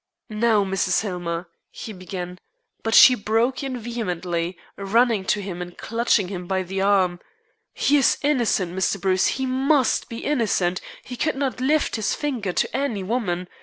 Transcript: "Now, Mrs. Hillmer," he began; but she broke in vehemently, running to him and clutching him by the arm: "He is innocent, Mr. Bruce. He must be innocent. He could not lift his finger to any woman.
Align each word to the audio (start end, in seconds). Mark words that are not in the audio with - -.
"Now, 0.31 0.63
Mrs. 0.63 1.01
Hillmer," 1.01 1.47
he 1.69 1.93
began; 1.93 2.39
but 2.81 2.95
she 2.95 3.13
broke 3.13 3.61
in 3.63 3.77
vehemently, 3.77 4.57
running 4.75 5.25
to 5.25 5.43
him 5.43 5.61
and 5.61 5.77
clutching 5.77 6.27
him 6.27 6.47
by 6.47 6.63
the 6.63 6.81
arm: 6.81 7.19
"He 7.75 7.97
is 7.97 8.17
innocent, 8.23 8.73
Mr. 8.75 8.99
Bruce. 8.99 9.27
He 9.37 9.45
must 9.45 10.09
be 10.09 10.25
innocent. 10.25 10.81
He 11.03 11.15
could 11.15 11.35
not 11.35 11.61
lift 11.61 11.97
his 11.97 12.15
finger 12.15 12.51
to 12.51 12.75
any 12.75 13.03
woman. 13.03 13.47